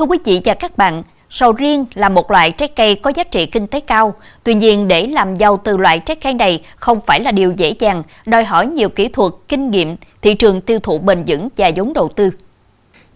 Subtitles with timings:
[0.00, 3.24] Thưa quý vị và các bạn, sầu riêng là một loại trái cây có giá
[3.24, 4.14] trị kinh tế cao.
[4.44, 7.74] Tuy nhiên, để làm giàu từ loại trái cây này không phải là điều dễ
[7.78, 11.70] dàng, đòi hỏi nhiều kỹ thuật, kinh nghiệm, thị trường tiêu thụ bền vững và
[11.76, 12.30] vốn đầu tư.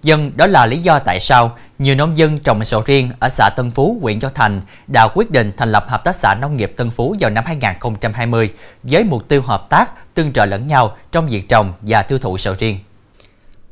[0.02, 3.50] Dân đó là lý do tại sao nhiều nông dân trồng sầu riêng ở xã
[3.56, 6.72] Tân Phú, huyện Châu Thành đã quyết định thành lập Hợp tác xã Nông nghiệp
[6.76, 8.50] Tân Phú vào năm 2020
[8.82, 12.38] với mục tiêu hợp tác, tương trợ lẫn nhau trong việc trồng và tiêu thụ
[12.38, 12.78] sầu riêng.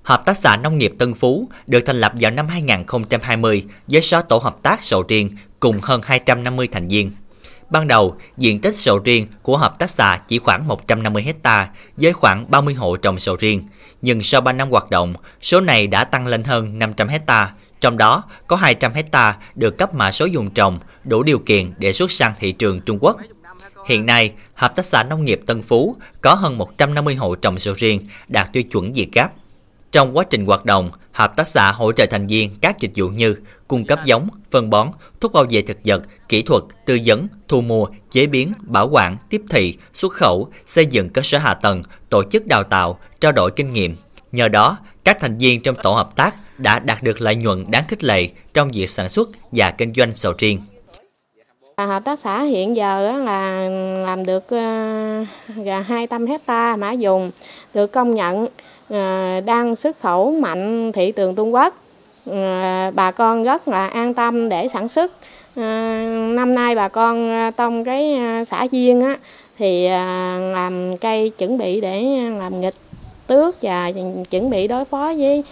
[0.02, 4.22] Hợp tác xã Nông nghiệp Tân Phú được thành lập vào năm 2020 với 6
[4.22, 7.10] tổ hợp tác sầu riêng cùng hơn 250 thành viên.
[7.70, 12.12] Ban đầu, diện tích sầu riêng của hợp tác xã chỉ khoảng 150 hecta với
[12.12, 13.68] khoảng 30 hộ trồng sầu riêng.
[14.02, 17.98] Nhưng sau 3 năm hoạt động, số này đã tăng lên hơn 500 hecta, trong
[17.98, 22.10] đó có 200 hecta được cấp mã số dùng trồng đủ điều kiện để xuất
[22.10, 23.16] sang thị trường Trung Quốc.
[23.88, 24.32] Hiện nay,
[24.62, 28.52] Hợp tác xã Nông nghiệp Tân Phú có hơn 150 hộ trồng sầu riêng đạt
[28.52, 29.32] tiêu chuẩn Việt Gáp.
[29.92, 33.08] Trong quá trình hoạt động, hợp tác xã hỗ trợ thành viên các dịch vụ
[33.08, 33.36] như
[33.68, 34.88] cung cấp giống, phân bón,
[35.20, 39.16] thuốc bảo vệ thực vật, kỹ thuật, tư vấn, thu mua, chế biến, bảo quản,
[39.28, 43.32] tiếp thị, xuất khẩu, xây dựng cơ sở hạ tầng, tổ chức đào tạo, trao
[43.32, 43.96] đổi kinh nghiệm.
[44.32, 47.84] Nhờ đó, các thành viên trong tổ hợp tác đã đạt được lợi nhuận đáng
[47.88, 50.60] khích lệ trong việc sản xuất và kinh doanh sầu riêng.
[51.76, 53.68] À, hợp tác xã hiện giờ là
[54.06, 55.24] làm được ờ,
[55.56, 57.30] gần 200 hecta mã dùng,
[57.74, 58.46] được công nhận
[58.92, 61.74] Ờ, đang xuất khẩu mạnh thị trường Trung Quốc.
[62.26, 65.12] Ờ, bà con rất là an tâm để sản xuất.
[65.56, 65.62] Ờ,
[66.34, 69.16] năm nay bà con trong cái xã Duyên á,
[69.58, 69.88] thì
[70.52, 72.02] làm cây chuẩn bị để
[72.38, 72.74] làm nghịch
[73.26, 73.92] tước và
[74.30, 75.42] chuẩn bị đối phó với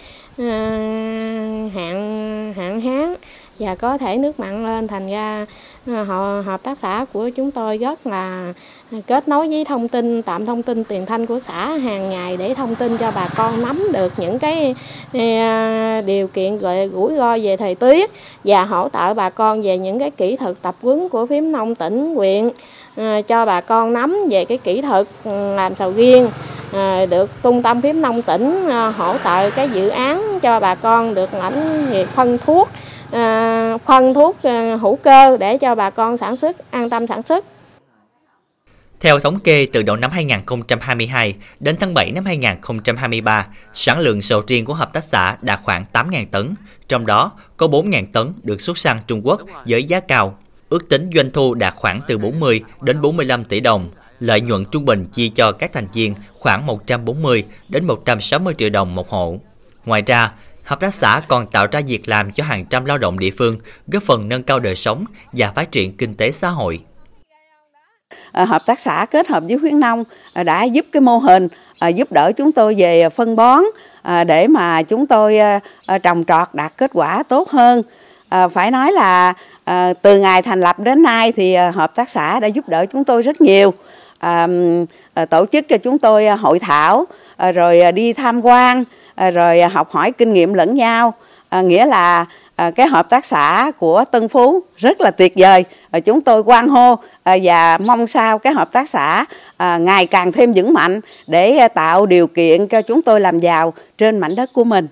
[3.61, 5.45] và có thể nước mặn lên thành ra
[5.87, 8.53] à, họ hợp tác xã của chúng tôi rất là
[8.91, 12.37] à, kết nối với thông tin tạm thông tin tiền thanh của xã hàng ngày
[12.37, 14.75] để thông tin cho bà con nắm được những cái
[15.13, 16.57] à, điều kiện
[16.93, 18.11] rủi ro về thời tiết
[18.43, 21.75] và hỗ trợ bà con về những cái kỹ thuật tập huấn của phím nông
[21.75, 22.49] tỉnh huyện
[23.27, 26.29] cho bà con nắm về cái kỹ thuật ừ, làm sầu riêng
[27.09, 31.33] được trung tâm phím nông tỉnh hỗ trợ cái dự án cho bà con được
[31.33, 32.69] lãnh việc phân thuốc
[33.11, 37.21] À, phân thuốc ờ, hữu cơ để cho bà con sản xuất an tâm sản
[37.21, 37.45] xuất.
[39.01, 44.41] Theo thống kê từ đầu năm 2022 đến tháng 7 năm 2023, sản lượng sầu
[44.47, 46.55] riêng của hợp tác xã đạt khoảng 8.000 tấn,
[46.87, 50.37] trong đó có 4.000 tấn được xuất sang Trung Quốc với giá cao.
[50.69, 53.89] Ước tính doanh thu đạt khoảng từ 40 đến 45 tỷ đồng,
[54.19, 58.95] lợi nhuận trung bình chia cho các thành viên khoảng 140 đến 160 triệu đồng
[58.95, 59.39] một hộ.
[59.85, 60.31] Ngoài ra,
[60.71, 63.57] Hợp tác xã còn tạo ra việc làm cho hàng trăm lao động địa phương,
[63.87, 66.79] góp phần nâng cao đời sống và phát triển kinh tế xã hội.
[68.31, 71.47] À, hợp tác xã kết hợp với khuyến nông à, đã giúp cái mô hình
[71.79, 73.63] à, giúp đỡ chúng tôi về phân bón
[74.27, 75.39] để mà chúng tôi
[76.03, 77.83] trồng trọt đạt kết quả tốt hơn.
[78.53, 79.33] Phải nói là
[80.01, 83.21] từ ngày thành lập đến nay thì hợp tác xã đã giúp đỡ chúng tôi
[83.21, 83.73] rất nhiều.
[85.29, 87.05] Tổ chức cho chúng tôi hội thảo
[87.53, 88.83] rồi đi tham quan
[89.15, 91.13] À, rồi à, học hỏi kinh nghiệm lẫn nhau.
[91.49, 95.65] À, nghĩa là à, cái hợp tác xã của Tân Phú rất là tuyệt vời.
[95.91, 96.95] À, chúng tôi quan hô
[97.41, 99.25] và mong sao cái hợp tác xã
[99.79, 104.19] ngày càng thêm vững mạnh để tạo điều kiện cho chúng tôi làm giàu trên
[104.19, 104.87] mảnh đất của mình.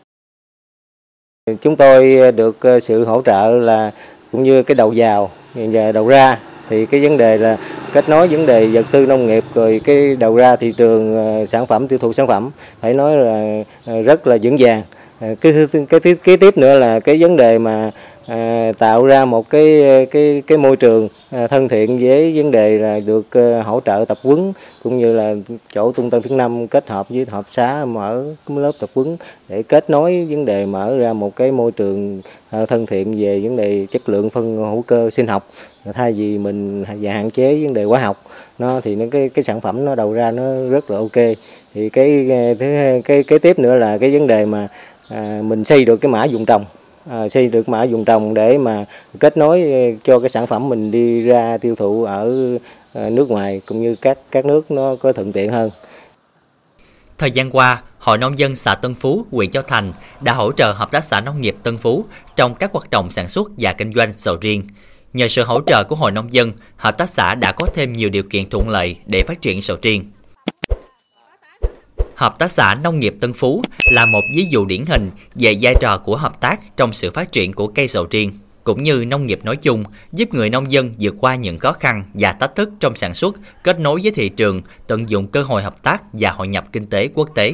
[1.62, 3.91] Chúng tôi được sự hỗ trợ là
[4.31, 6.38] cũng như cái đầu vào và đầu ra
[6.69, 7.57] thì cái vấn đề là
[7.94, 11.46] kết nối vấn đề vật tư nông nghiệp, rồi cái đầu ra thị trường ờ,
[11.46, 12.50] sản phẩm, tiêu thụ sản phẩm,
[12.81, 14.81] phải nói là ờ, rất là vững vàng.
[15.22, 17.91] Ờ, cái cái cái cái kế tiếp nữa là cái vấn đề mà
[18.30, 19.82] à, tạo ra một cái
[20.12, 24.06] cái cái môi trường à, thân thiện với vấn đề là được à, hỗ trợ
[24.08, 24.54] tập huấn
[24.84, 25.36] cũng như là
[25.74, 29.18] chỗ trung tâm thứ năm kết hợp với hợp xá mở lớp tập huấn
[29.50, 33.40] để kết nối vấn đề mở ra một cái môi trường à, thân thiện về
[33.40, 35.50] vấn đề chất lượng phân hữu cơ sinh học.
[35.94, 38.24] Thay vì mình và hạn chế vấn đề hóa học
[38.60, 41.36] nó thì nó cái cái sản phẩm nó đầu ra nó rất là ok.
[41.74, 42.28] Thì cái
[42.60, 44.68] thứ cái kế tiếp nữa là cái vấn đề mà
[45.10, 46.66] à, mình xây được cái mã dùng trồng
[47.09, 48.86] à, xây được mã dùng trồng để mà
[49.19, 52.57] kết nối ờ, cho cái sản phẩm mình đi ra tiêu thụ ở
[52.94, 55.69] ờ, nước ngoài cũng như các các nước nó có thuận tiện hơn.
[57.18, 60.72] Thời gian qua, Hội Nông dân xã Tân Phú, huyện Châu Thành đã hỗ trợ
[60.72, 62.06] Hợp tác xã Nông nghiệp Tân Phú
[62.36, 64.63] trong các hoạt động sản xuất và kinh doanh sầu riêng.
[65.13, 68.10] Nhờ sự hỗ trợ của Hội Nông dân, Hợp tác xã đã có thêm nhiều
[68.10, 70.06] điều kiện thuận lợi để phát triển sầu riêng.
[72.19, 75.75] Hợp tác xã Nông nghiệp Tân Phú là một ví dụ điển hình về vai
[75.81, 78.31] trò của hợp tác trong sự phát triển của cây sầu riêng,
[78.63, 82.04] cũng như nông nghiệp nói chung, giúp người nông dân vượt qua những khó khăn
[82.13, 85.63] và thách thức trong sản xuất, kết nối với thị trường, tận dụng cơ hội
[85.63, 87.54] hợp tác và hội nhập kinh tế quốc tế.